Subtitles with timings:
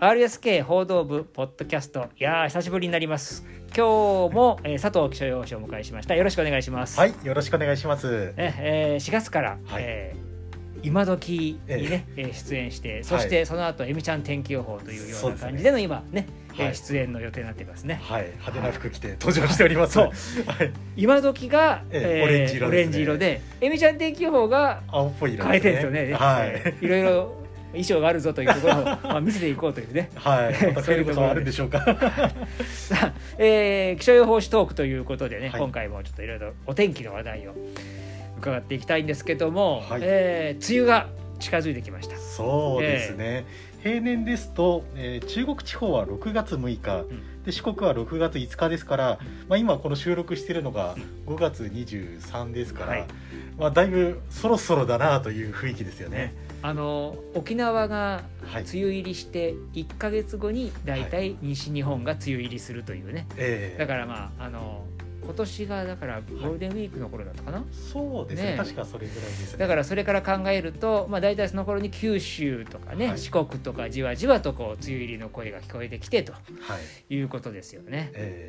[0.00, 2.08] RSK 報道部ポッドキャスト。
[2.18, 3.44] いやー久しぶりになります。
[3.76, 6.16] 今日も、えー佐藤気象予報士をお迎えしました。
[6.16, 8.32] よろしくお願いします、はい、よろしくお願いします。
[8.38, 8.54] え
[8.96, 9.82] えー4月から、はい。
[9.84, 10.30] えー
[10.82, 16.74] 今時にね、えー出演してそしてその後えみちゃん天気予報というような感じでの今ねえーはい。
[16.74, 19.98] 出演の予定になっていますね、はい、派手な服着て登場しております。
[19.98, 20.10] はい、
[20.96, 22.86] 今時が、ええオレンジ色ですね。
[22.86, 26.14] オレンジ色でえみちゃん天気予報が青っぽい色変えてるんですよね。
[26.14, 26.74] はい。
[26.80, 27.39] いろいろ
[27.72, 30.10] 衣装があるぞというところを、 まあ、見せていこうというね。
[30.14, 31.80] はい、また変えることはあるんでしょうか。
[32.64, 35.60] さあ、えー気象予報士トークということでね、はい。
[35.60, 37.54] 今回もちょっといろいろお天気の話題を
[38.38, 40.00] 伺っていきたいんですけども、はい。
[40.02, 42.16] えー梅雨が近づいてきました。
[42.16, 43.44] そうですね。
[43.82, 49.18] 平年ですと、えー中国地方は6月6日、んで四国は6月5日ですから、
[49.48, 53.06] まあ今この収録しているのが5月23ですから、はい
[53.58, 56.34] まあだいぶそろそろだなという雰囲気ですよね。
[56.62, 58.62] あの沖縄がはい。
[58.62, 64.84] 梅雨入りして1か月後に大体西日本が梅雨入りするというね、ええだからまああの
[65.30, 69.58] 今年がだからゴールデンウィークの頃だったかな、そうですねね確かそれぐらいですね。
[69.58, 76.38] だからそれから考えると、まあ、大体その頃に九州とかね、はい四国とかじわじわとこう梅雨入りの声が聞こえてきてとは
[77.08, 77.14] い。
[77.14, 78.10] いうことですよね。
[78.14, 78.48] え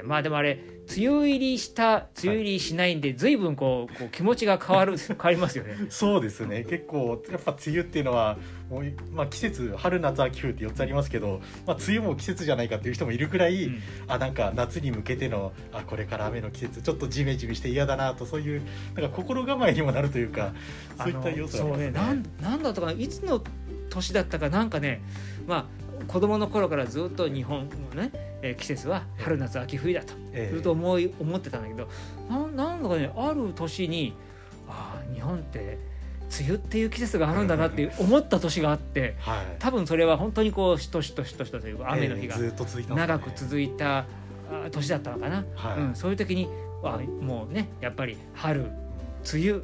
[0.00, 0.58] えーまあでもあれ
[0.96, 5.74] 梅雨入りした梅雨入りしないんで随分こうこう気持ちが変わる 変わりますよね。
[5.90, 8.38] そうですね結構やっぱ梅雨っていうのは
[8.72, 13.82] もう、まあ、季節春夏秋冬って4つありますけど、まあ、梅雨も季節じゃないかっていう人もいるくらい、うん。
[14.08, 18.62] あなんか夏に向けてのあこれから雨の季節ちょっとジメジメして嫌だなとそういう
[18.94, 20.54] なんか心構えにもなるというか
[20.96, 21.86] そういった要素がありますね。
[21.86, 23.44] ねなんなんだったかないつの
[23.90, 25.02] 年だったかなんかね
[25.46, 25.68] ま
[26.00, 30.54] あ子供の頃からずっと日本のね、えー季節は春夏秋冬だとええ。
[30.54, 31.88] ずっと思い思ってたんだけど
[32.30, 34.14] なんなんだかねある年に
[34.66, 35.91] ああ日本って
[36.40, 42.36] 梅雨っていう季節があるんだなって思った年があってはい、多分それは本当にこうしとしとしとしとというか雨の日が
[42.88, 43.98] 長く続いた
[44.50, 45.78] あ年だったのかな、はい。
[45.78, 46.48] うん、そういう時に
[46.82, 48.70] あもうねやっぱり春
[49.32, 49.62] 梅雨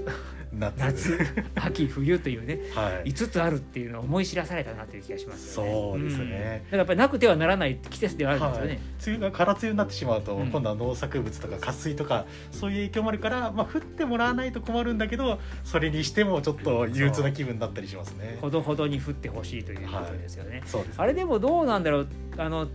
[0.53, 0.75] 夏。
[0.77, 3.11] 夏秋冬というねはい。
[3.11, 5.73] 5つあるっていうのを思い知らされたなという気がしますよね。
[5.73, 6.65] そうですね。
[6.65, 6.71] うん。
[6.71, 8.81] だからやっぱりなくてはならない季節ではあるんですよね。
[9.07, 10.51] 梅雨が空梅雨になってしまうと、うん。
[10.51, 18.39] 今度は農作物とか渇水とかそういう影響もあるから、まあ、降ってもらわないと困るんだけどそれにしてもちょっと憂鬱な気分になったりしますね。
[18.41, 20.63] ほどほどに降ってほしいということですよね。
[20.67, 20.95] そうですね。
[20.99, 22.09] あれでもどうなんだろう。
[22.37, 22.69] あの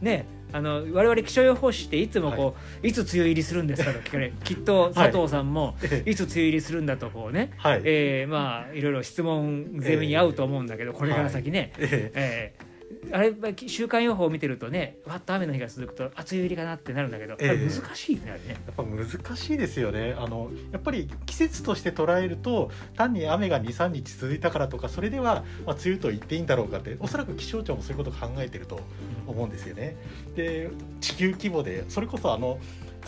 [0.00, 12.52] ねあの我々気象予報士っていつもこう、い、つ梅雨入りするんですかと聞かれ きっと佐藤さんも、ええい、つ梅雨入りするんだとこうね、はい、えーまあいろいろ質問攻めに合うと思うんだけど、これから先ね、ええ。
[12.72, 12.75] ー
[13.12, 18.56] あれまあ週間予報を見てるとねわっと雨の日が続くとあ梅雨入りかなってなるんだけど、難しいねね。
[18.66, 28.80] やっぱ難しいですよねあのやっぱり季節として捉えると単に雨が23日続いたからとかそれでは、まあ、梅雨と言っていいんだろうかっておそらく気象庁もそういうことを考えてると
[29.26, 29.96] 思うんですよね。
[30.34, 30.70] で
[31.00, 32.58] 地球規模でそれこそあの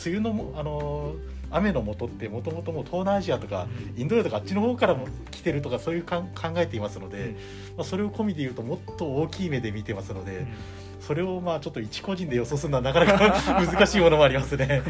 [0.04, 1.14] 梅雨のもあの
[1.50, 3.66] 雨の元ってもともともう東南アジアとか
[3.96, 7.36] インド洋とかあっちの方からも来てるとかそういうかん考えていますので、
[7.76, 10.46] まあ、それを込みで言うともっと大きい目で見てますので、
[11.00, 14.82] それをまあちょっと一個人で予想するのはなかなか 難しいものもありますね。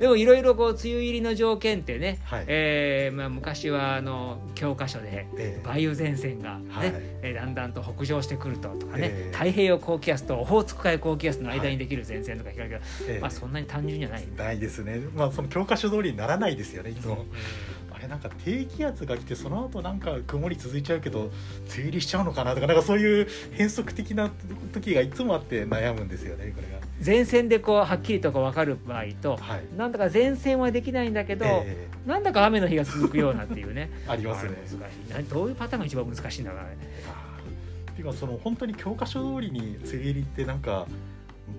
[0.00, 14.24] でもいろいろこう梅雨入りの条件ってね、はいえーまあ、昔はあの教科書でええ梅雨前線が、ねはいえーだんだんと北上してくるととかね、ええ太平洋高気圧とオホーツク海高気圧の間にできる前線とか聞かれるけど、ええまあ、そんなに単純じゃない。
[14.36, 15.00] ないですね。
[15.14, 16.90] まあその教科書通りにならないですよね。
[16.90, 17.14] いつも。
[17.14, 17.24] うんあ
[18.00, 21.30] れなんか低気圧が来てその後なんか曇り続いちゃうけど梅
[21.74, 24.30] 雨入りしちゃうのかなとかなんかそういう変則的な
[24.72, 26.80] 時がいつもあって悩むんですよねこれが。
[27.04, 29.62] 前線でこうはっきりとこう分かる場合と、はい。
[29.76, 34.50] なんだか前線はできないんだけど、えなんだか雨の日が続くようなっていうねえ ありますね。
[34.50, 34.74] 難し
[35.08, 36.76] いなどういうパターンが一番難しいんだろうね。
[37.90, 40.86] っていうかその本当に教科書通りに梅雨入りってなんか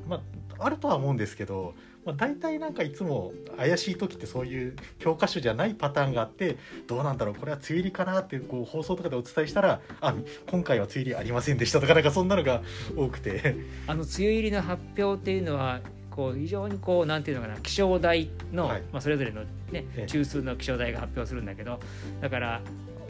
[0.07, 0.17] ま
[0.57, 1.73] ああるとは思うんですけど。
[2.05, 6.57] まあ、大体なんかいつも怪しい時ってそういう教科書じゃないパターンがあって
[6.87, 10.15] どうなんだろうこれは梅雨入りかなってこう放送とかでお伝えしたらあ
[10.49, 12.61] 今回は梅雨入りありませんでしたとかなんかそんなのが
[12.95, 13.55] 多くて。
[13.87, 18.81] あの梅雨入りの発表っていうのはこう非常にこうなんていうのかな気象台の、はい。
[18.91, 21.79] まあ、それぞれの、ねええ、中枢の気象台が発表するんだけど
[22.19, 22.61] だから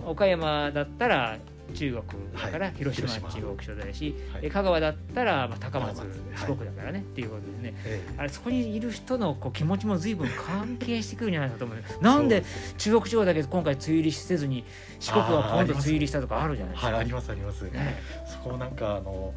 [0.05, 1.37] 岡山だったら
[1.71, 2.03] 中国
[2.33, 4.41] だからはい広島広島中国気象台だし、はい。
[4.43, 6.01] え香川だったらまあ高松
[6.35, 7.75] 四国だからね、っていうことでね。
[7.85, 11.77] えあれそこにいる人のこう気持ちも随分関係してくるんじゃないかと思う。
[12.01, 12.43] なんで
[12.77, 14.63] 中国地方だけ今回梅雨入りせずに
[14.99, 16.91] 四国は今度梅雨入りしたとかあるじゃないですか。
[16.91, 19.33] はいありますあります、ねそこなんかあの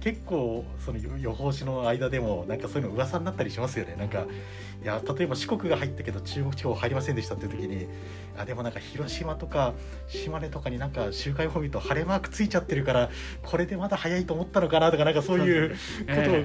[0.00, 3.96] 結構その予報士の間でもなんかそういうの噂になったりしますよね。
[3.98, 4.26] なんか
[4.86, 7.88] や例えば四国が入ったけど中国地方入りませんでしたっていう時に
[8.36, 9.74] あでもなんか広島とか
[10.08, 13.10] 島根とかになんか週間予報見ると晴れマークついちゃってるから
[13.42, 15.76] これでまだ早いと思ったのかなとかなんかそういうこ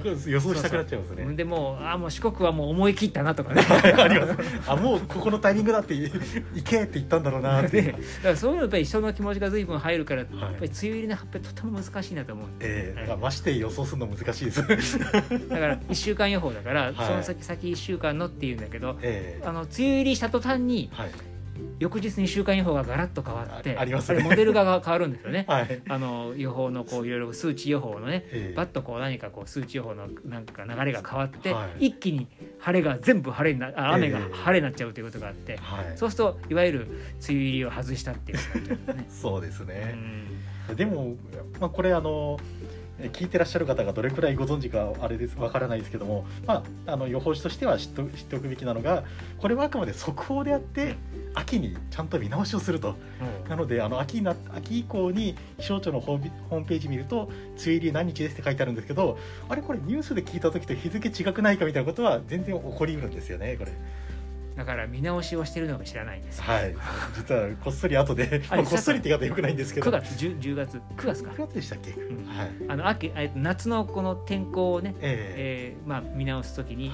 [0.01, 1.35] とを予想したくなっちゃいますね。
[1.35, 3.61] でもうあもう四国はもう思い切ったなとかね。
[3.97, 4.35] あります。
[4.67, 10.25] あもうここのタイミングだってい行けって言ったんだろうなって、でだからそういうのやっぱり人の気持ちが随分入るから、い。
[10.25, 14.99] やっぱり梅雨入りの発表とても難しいなと思うええだからまして予想するの難しいです。
[14.99, 16.95] だから1週間予報だから、はい。
[16.95, 21.11] その先先1週間のっていうんだけどええあの梅雨入りした途端にはい
[21.79, 25.45] 翌日に週間予報がガラッと変わってあありますねれモデルが変わるんですよね。
[25.49, 25.81] はい。
[25.89, 32.27] あの予報のこういろいろ数値予報のねええバッとこう何かこう数値予報のなんか流れが変わって、はい一気に
[32.59, 35.97] 晴れが全部晴れになあ雨がええ晴れになっちゃうということがあって、はい。
[35.97, 36.89] そうするといわゆる梅
[37.29, 38.37] 雨入りを外したっていう
[38.95, 39.05] ね。
[39.09, 39.95] そうですうね。
[40.71, 41.15] んでも、
[41.59, 42.60] まあ、これあのえ
[43.09, 49.03] 聞いてらっしゃる方がどれくらいご存知かあれですわからないですけども、まあ、あの予報士としては知って知っておくべきなのが
[49.39, 50.95] これはあくまで速報であって
[51.33, 52.95] 秋にちゃんと見直しをすると。
[53.48, 57.31] なのであの秋にな秋以降に気象庁のホームホームページ見ると梅
[57.65, 59.18] 雨入り何日ですって書いてあるんですけど
[59.50, 63.71] あれこれニュースで聞いた時と日付違くないかみたいなことは全然起こりうるんですよねこれ
[64.61, 66.43] だから見直しをしてるのが知らないんですよ。
[66.43, 66.75] はい。
[67.15, 69.89] 実はこっそり後で、あ まあ、こっそりって言い方よくないんですけど。
[69.89, 71.31] 9月 10, 10月9月か。
[71.31, 71.37] 9。
[71.47, 72.27] 月でしたっけ、ん。
[72.27, 72.49] はい。
[72.67, 75.83] あの秋えっと夏のこの天候をね、ええ。
[75.83, 76.91] ーまあ、見直すときに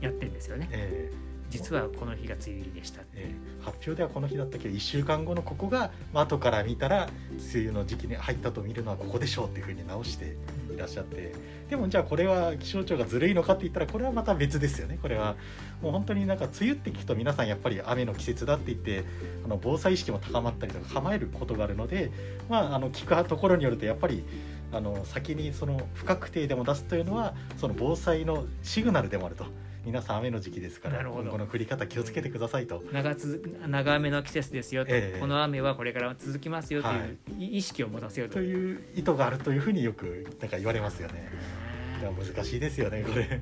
[0.00, 0.68] やってるんですよね。
[0.72, 1.16] ええ。
[1.48, 3.02] 実はこの日が梅雨入りでした。
[3.14, 7.08] えー発表ではこの日だったけど1週間後のここが、まあ後から見たら
[7.54, 10.36] 梅雨の時期に入ったと見るのはここでしょうっていうふうに直して
[10.72, 11.32] いらっしゃって。
[11.68, 14.98] でもじゃあこれは気象庁がずるいのかって言ったらこれはまた別ですよね。
[15.00, 15.36] これは
[15.82, 19.04] もう本当になんか梅雨って聞くと皆さんやっぱり雨の季節だって言って
[19.44, 22.10] あの防災意識も高まったりとか構えることがあるので、
[22.48, 24.24] まあ、あの聞くところによるとやっぱり
[24.72, 29.46] あの先にその不確定でも出すというのはその防災のシグナルでもあると。
[29.84, 32.82] 皆さん雨の時期ですからなるほど今後の降り方気をつけてくださいと。
[32.92, 37.14] 長つ長雨の季節ですよと、ええこの雨はこれから続きますよという、はい
[37.56, 41.28] 意識を持たせようとという意図があるというふうによくなんか言われますよね。
[42.00, 43.40] いや難しいですよねこれ。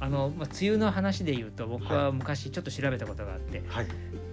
[0.00, 3.86] あの、まあ、梅雨の話で言うと僕は昔ちょっと調べたことがあって、はい。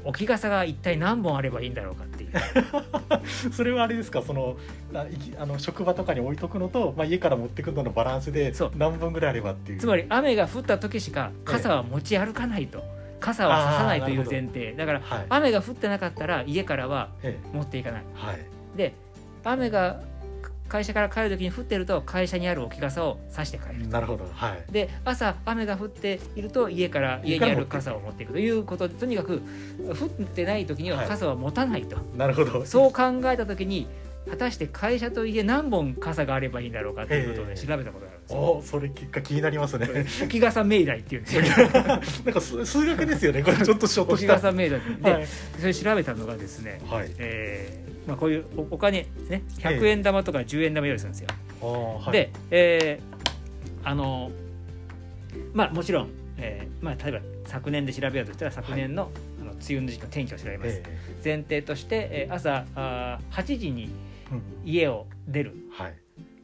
[0.03, 2.20] 置き傘が一体何本あればいいんだろうかって
[3.51, 4.21] それはあれですか？
[4.21, 4.57] その
[5.39, 8.71] あの職場とかに置いとくのと、まあ、家から持ってくるののバランスでそう。
[8.75, 9.79] 何本ぐらいあればっていう。
[9.79, 12.83] つまり雨が降った時しか傘は持ち歩かないと、
[13.19, 14.73] 傘はささないという前提。
[14.73, 15.25] だからはい。
[15.29, 18.03] 雨が降ってなかったら家からはえ持っていかない。
[18.23, 18.37] えはい。
[18.77, 18.93] で
[19.43, 20.01] 雨が
[20.71, 24.71] 会社から帰る時に降ってると会社にある置き傘を差して帰るなるほどはい。
[24.71, 29.41] で朝雨が降っていると家から家にある傘を持っていくということでとにかく
[29.89, 32.65] 降ってない時にははい傘は持たないと、なるほど。
[32.65, 33.85] そう考えた時に
[34.29, 38.39] 果たして会社と家何本傘があればいいんだろうかということでええ調べたことがあるんですよ。
[38.39, 39.87] おそれ結果気になりますね。
[40.21, 41.41] 置き傘命題っていうんですよ。
[41.73, 44.35] なんか数数学ですよねこれちょっとショット置きした。
[44.35, 45.27] 傘命題で、はい。
[45.59, 47.09] それ調べたのがですね、はい。
[47.17, 51.27] えーまあ、こういうおお金ね100円玉とか10円玉用意するんですよ。
[51.61, 53.21] あーはい、で、えー
[53.83, 54.31] あの
[55.53, 60.69] まあもちろん、えーまあ、例えば昨年で調べようとしたら昨年の,、あの梅雨の時期の天気を調べます。
[60.85, 63.89] え前提として、えー朝あー8時に
[64.63, 65.95] 家を出るはい。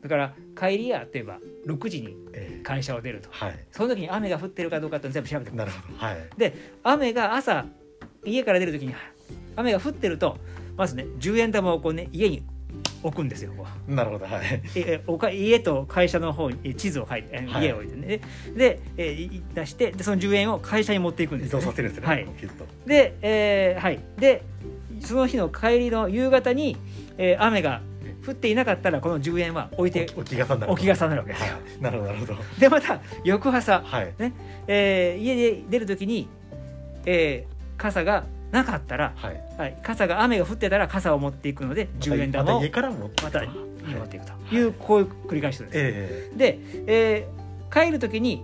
[0.01, 3.59] だから帰りや例えば6時にええ会社を出るとはい。
[3.71, 5.97] その時に雨が降ってるかどうかって全部調べてくるなるほど。
[5.97, 6.17] はい。
[6.83, 7.65] 雨が朝
[8.25, 8.93] 家から出る時に
[9.55, 10.37] 雨が降ってると
[10.75, 12.43] まずね10円玉をこうね家に
[13.03, 13.53] 置くんですよ
[13.87, 14.25] なるほど。
[14.25, 14.61] はい。
[14.75, 18.21] ええおか家と会社の方にえ地図を書いてえはい家を置いてね
[18.55, 22.07] でえい出してでその10円を会社に持っていくんで移すよ、ね、動させるんですね。
[22.07, 22.27] はい。
[22.85, 24.43] で、えーはいで
[25.01, 26.77] その日の帰りの夕方に、
[27.17, 27.81] えー雨が
[28.25, 30.73] 降っていなかったらこの10円は置いて置き傘になる。
[30.73, 31.81] 置き傘になるわけですよ、はい。
[31.81, 32.35] なるほどなるほど。
[32.59, 34.13] でまた翌朝、はい。
[34.67, 36.27] えー家で出る時に、
[37.05, 39.43] えー傘がなかったら、はい。
[39.57, 47.37] はい、傘が雨が降ってたら傘を持っていくので10円玉をまた家から持ってまたはい持っていくという、こういう繰り返しです、えで、えー
[47.85, 48.43] 帰る時に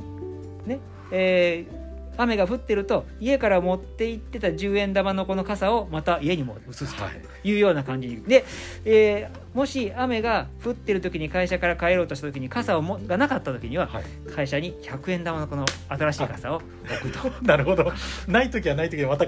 [0.66, 0.80] ね、
[1.12, 1.83] えー
[2.18, 7.22] 雨が降ってると家から持って行ってた10円玉のこの傘をまた家にも移すとはい。
[7.50, 8.22] いうような感じ。
[8.28, 8.46] で、
[8.86, 14.06] えーもし雨が降ってる時に会社から帰ろうとした時に傘をもがなかった時にはえはい。
[14.36, 16.64] 会社に100円玉のこの新しい傘を置
[17.12, 17.92] くと なるほど。
[18.28, 19.26] ない時はない時でまた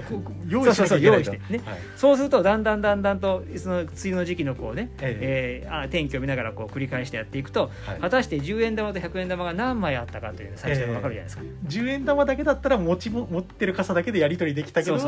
[0.48, 1.78] 用意してねはい。
[1.96, 11.42] そうするとだんだんだんだんとその梅雨の時期のこうね、ええーあ天気を見ながらこう繰り返してやっていくとはい果たして10円玉と100円玉が何枚あったかという最初に分かるじゃないですか。
[11.68, 14.98] 10円玉だけだったら持ちも持ってる傘だけでやり取りできたけど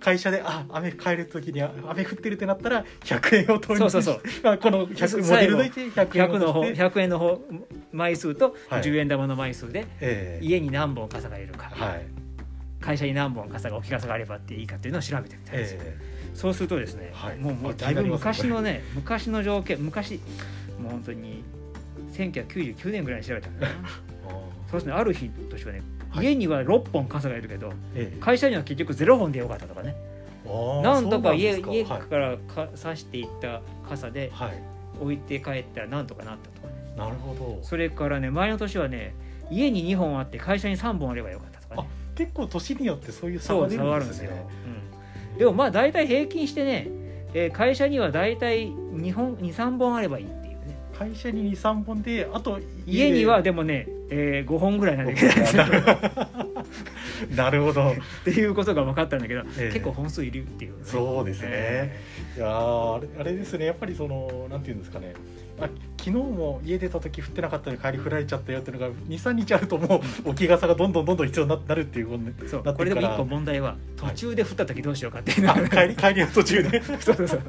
[0.00, 6.82] 会社であ雨帰る時にあ雨降ってるってなったら100円を投入そうそうそう まあこの100モデルで100円100の方をして。
[6.82, 7.40] 100円の方
[7.92, 8.82] 枚数とはい。
[8.82, 10.44] 10円玉の枚数でええ。
[10.44, 12.06] 家に何本傘がいるか、はい。
[12.80, 15.76] 会社に何本傘が置き傘があればっていいかっていうのを調べてみたんです
[16.34, 17.36] そうするとですね、はい。
[17.36, 20.20] もうもうあだいぶ昔のね昔の条件昔
[20.80, 21.42] もう本当に
[22.12, 23.88] 1999年ぐらいに調べたんだよな。
[24.70, 26.26] そうですねある日としてはね、はい。
[26.26, 28.20] 家には6本傘がいるけどええ。
[28.20, 29.94] 会社には結局0本でよかったとかね。
[29.94, 30.09] あ
[30.82, 34.32] なんとか家そう家からか差していった傘で
[35.00, 36.60] 置いて帰ったらなんとかなったと。
[36.60, 37.58] かねなるほど。
[37.62, 39.14] それからね前の年はね
[39.50, 41.88] 家に2本あって会社に3本あればよかったとかね。
[42.14, 44.50] 結構年によってそういう差が出るんですするんでねよ、
[45.32, 46.88] うん、でもまあ大体平均してね、
[47.32, 50.76] えー会社には大体2本23本あればいいっていうね。
[50.98, 55.32] 会社に23本であと家にはでもね、えー5本ぐらいなんだけど
[57.36, 57.90] なるほど。
[57.90, 59.72] っていうことが分かったんだけど、ええ。
[59.72, 62.00] 結構本数いるっていう、ね、そうですね、え
[62.36, 63.66] いやーあれあれですね。
[63.66, 65.14] やっぱりそのなんていうんですかね
[65.60, 72.06] あ昨日も家出た時降ってなかったのに帰り降られちゃったよっていうのが23日あるともう置き傘がどんどんどんどん必要にななるっていう。
[72.08, 77.40] ことそうこれでも一個問題は途中で降った時どうしようかっていうのあが、帰り帰りの途中で、 そうそうそう。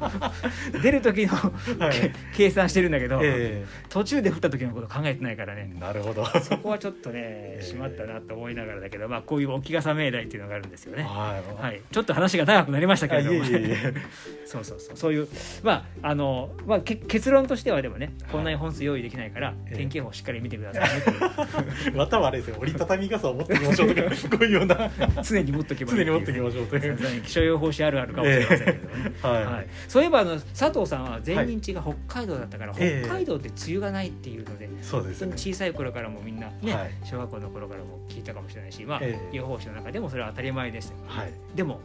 [0.82, 1.32] 出る時の、
[1.78, 1.92] はい。
[1.92, 5.72] け計算してるんだけど、え途中で降った時のこと考えてないからね。
[5.76, 6.24] えなるほど。
[6.40, 7.64] そこはちょっとね ええ。
[7.64, 11.04] しまったなと思いながらだけど、まあ、こういう置き傘命題っていうのがあるんですよね。
[11.04, 13.44] はい、はい、ちょっと話が長くなりましたけあれども、
[14.44, 14.96] そうそうそう。
[14.96, 15.28] そういう
[15.62, 19.76] まああの、まあ、け結論としてはでもねこんなに本数用意できないから、ええ。
[19.76, 21.96] 天気予報しっかり見てくださいねっていう。
[21.96, 24.90] またはあれですよ折りたたみ傘を持ってきましょうとか こういうような。
[25.22, 27.22] 常に持っとけばいい常に持ってきまましょうという。
[27.22, 33.06] 気象予報士あるあるかもしれませんけどね、はい、はい、そういえばあの佐藤さんは前任地が北海道だったから、ええ。
[33.06, 36.90] 北海道って梅雨がないっていうので、そうです小さい頃からもみんなね、はい。
[37.04, 38.72] 小学校の頃からも聞いたかもしれない。
[38.72, 41.32] し、まあええ予報士の中でもそれは当たり前でしたよはい。
[41.54, 41.80] でも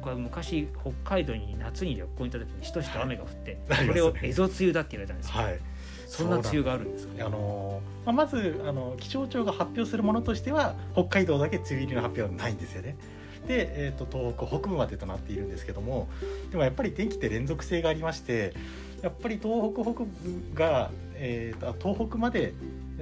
[0.00, 5.58] これ昔北海道に夏に旅行に行った時にしとしと雨が降って、はいそれを蝦夷梅雨だって言われたんですよ、はい。
[6.06, 12.96] そんな梅雨があるんですかあのーまあ、まずあの気象庁が発表するものとしては北海道だけ梅雨入りの発表はないんですよね。
[13.46, 16.08] で、えー、と東北北部までとなっているんですけども
[16.50, 18.52] でもやっぱり天気って連続性がありまして
[19.02, 20.08] やっぱり東北北部
[20.54, 22.52] が、えー、とあ東北まで、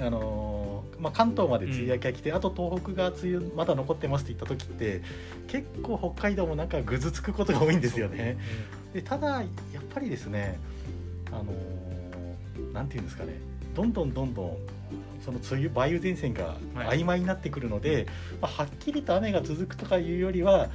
[0.01, 5.03] あのーまあ、関東まで梅雨明けが来て、あと東北が梅雨まだ残ってますって言った時って
[5.47, 8.39] 結構北海道もなんかぐずつくことが多いんですよね。
[8.93, 9.43] でただや
[9.81, 10.59] っぱりですね
[11.31, 13.35] あのーなんていうんですかね
[13.75, 14.57] どんどんどんどん
[15.25, 17.01] その梅雨梅雨前線がはい。
[17.01, 18.07] 曖昧になってくるので、
[18.41, 20.69] まあ、はっきりと雨が続くとかいうよりは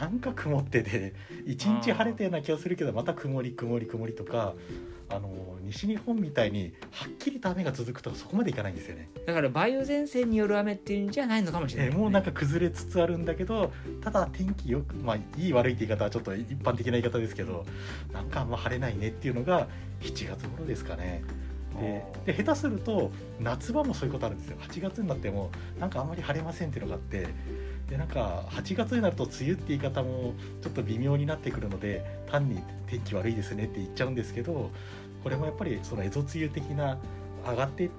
[0.00, 1.14] なんか曇ってて
[1.46, 4.54] 一日晴れたような気がするけどまた曇り曇り曇りとか
[5.16, 9.08] あのー西日本みたいにはっきりと雨が続くとかそこまでいかないんですよね。
[9.26, 17.64] だから梅雨前線による雨っていうんじゃないのかもしれない、えーもうなんか崩れつつあるんだけどただ天気よくまあいい悪いって言い方はちょっと一般的な言い方ですけど
[18.12, 19.68] なんかあんま晴れないねっていうのが
[20.00, 21.22] 7月頃ですかね。
[21.80, 25.50] でで下手すると夏場もそういうことあるんですよ8月になっても
[25.80, 27.28] なんかあんまり晴れませんっていうのがあって
[27.88, 34.70] でなんか8月になると梅雨って言い方もちょっと微妙になってくるので単に天気悪いですねって言っちゃうんですけど
[35.22, 36.98] これもやっぱりその蝦夷梅雨的な
[37.48, 37.90] 上がって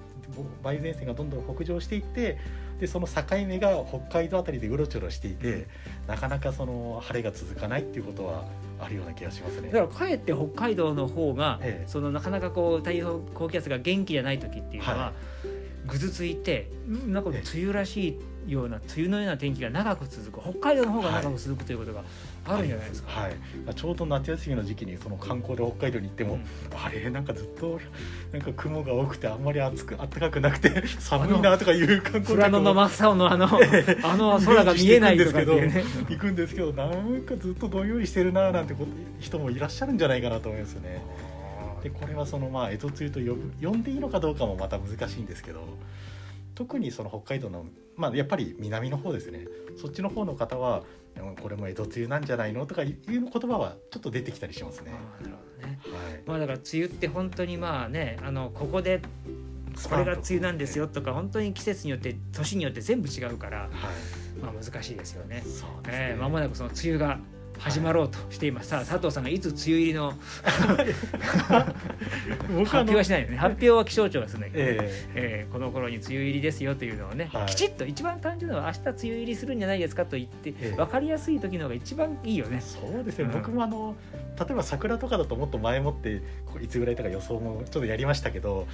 [0.64, 2.38] 梅雨前線がどんどん北上していって
[2.80, 5.66] でその境目が北海道あたりでうろちょろしていて
[6.06, 8.44] なかなかその晴れが続かないっていうことは
[8.80, 9.68] あるような気がしますね。
[9.68, 11.88] だからかえって北海道の方が、ええ。
[11.88, 15.12] そのなかなかこう太平洋高気圧が元気じゃない時っていうのは、は
[15.86, 17.42] ぐずついてうんなんか梅え。
[17.44, 22.02] え雨らしいような梅雨のような天気が長く続く北海道の方が長く続くということが
[22.46, 23.20] あるんじゃないですか。
[23.20, 23.34] はい、
[23.74, 26.40] ちょうど夏休みの時期にその観光で北海道に行っても、うん
[26.76, 27.80] あれなんかずっと
[28.32, 33.46] なんか雲が多くてあんまり暑く暖かくなくて 寒いなとかいう観光富良野のも真っ青のあの
[34.02, 35.84] あの空が見えないとかっていうね。
[36.10, 41.02] 行くんですけどなんかずっとどんよりしてるななんてこと人もいらっしゃるんじゃないかなと思いますよね。
[41.82, 45.60] でこれはそのまあ江戸梅雨と呼ぶ呼んでいいのかどうかもまた難しいんですけど
[46.54, 49.46] 特にその北海道のまあやっぱり南の方ですね。
[49.76, 50.82] そっちの方の方は
[51.16, 52.66] うんこれも江戸梅雨なんじゃないの？
[52.66, 54.92] とかいう言葉はちょっと出てきたりしますね。
[54.92, 55.78] なるほどね。
[55.82, 56.22] はい。
[56.26, 59.00] まあだから梅雨って本当にまあねあのここで
[59.88, 63.70] これが梅雨なんですよとか本当に季節によって年によって全部違うから、はい。
[64.42, 65.42] まあ、難しいですよね。
[65.44, 66.08] そうですね。
[66.10, 67.18] えー、間もなくその梅雨が
[67.58, 70.14] 始まろうとしています、さあ佐藤さんがいつ梅雨入りの
[72.56, 73.36] 僕発表はしないよね。
[73.36, 74.78] 発表は気象庁がするんだけど、え
[75.14, 75.46] え。
[75.50, 77.46] ーこの頃に梅雨入りですよというのをね、はい。
[77.46, 80.76] きちっと一番単純なのは明日梅雨入りするんじゃないですかと言って、ええ。
[80.76, 82.58] 分かりやすい時の方が一番いいよね。
[82.58, 82.60] え。
[82.60, 83.30] そうですね、うん。
[83.32, 83.96] 僕もあの
[84.38, 88.66] 例えば桜とかだともっと前もってこういつぐらいとか予想もちょっとやりましたけど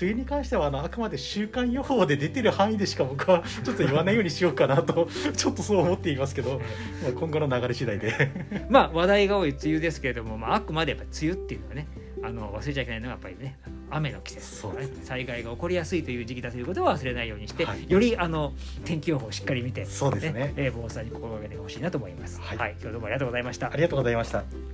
[0.00, 6.60] 梅雨に関してはあのあくまで週間予報で出てる範囲でしか僕はちょっと言わないようにしようかなとちょっとそう思っていますけど、
[7.02, 8.23] まあ、今後の流れ次第で
[8.68, 11.86] まあ話題が多い梅雨ですけれども、まあ、あくまでやっぱり梅雨っていうのはね
[12.22, 13.58] あの忘れちゃいけないのはやっぱりね
[13.90, 14.88] 雨の季節ねね。
[15.02, 17.90] 災害が起こりやすいという時期だということを忘れないようにして、はい。
[17.90, 18.54] よりあの
[18.84, 20.52] 天気予報をしっかり見て、そうですね。
[20.56, 22.40] えー防災に心がけてほしいなと思います。
[22.40, 22.58] はい。
[22.58, 23.70] はい、今日どうもありがとうございました。
[23.72, 23.76] あ。
[23.76, 24.73] りがとうございました